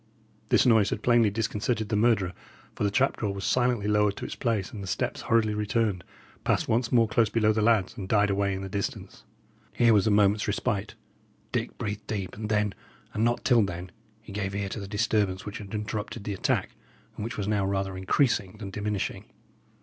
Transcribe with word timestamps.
This 0.49 0.65
noise 0.65 0.89
had 0.89 1.03
plainly 1.03 1.29
disconcerted 1.29 1.89
the 1.89 1.95
murderer, 1.95 2.33
for 2.73 2.83
the 2.83 2.89
trap 2.89 3.17
door 3.17 3.35
was 3.35 3.43
silently 3.45 3.87
lowered 3.87 4.15
to 4.17 4.25
its 4.25 4.33
place, 4.33 4.71
and 4.71 4.81
the 4.81 4.87
steps 4.87 5.21
hurriedly 5.21 5.53
returned, 5.53 6.03
passed 6.43 6.67
once 6.67 6.91
more 6.91 7.07
close 7.07 7.29
below 7.29 7.53
the 7.53 7.61
lads, 7.61 7.95
and 7.95 8.09
died 8.09 8.31
away 8.31 8.55
in 8.55 8.63
the 8.63 8.67
distance. 8.67 9.25
Here 9.73 9.93
was 9.93 10.07
a 10.07 10.09
moment's 10.09 10.47
respite. 10.47 10.95
Dick 11.51 11.77
breathed 11.77 12.07
deep, 12.07 12.35
and 12.35 12.49
then, 12.49 12.73
and 13.13 13.23
not 13.23 13.45
till 13.45 13.61
then, 13.61 13.91
he 14.23 14.31
gave 14.31 14.55
ear 14.55 14.69
to 14.69 14.79
the 14.79 14.87
disturbance 14.87 15.45
which 15.45 15.59
had 15.59 15.71
interrupted 15.71 16.23
the 16.23 16.33
attack, 16.33 16.71
and 17.15 17.23
which 17.23 17.37
was 17.37 17.47
now 17.47 17.63
rather 17.63 17.95
increasing 17.95 18.53
than 18.57 18.71
diminishing. 18.71 19.25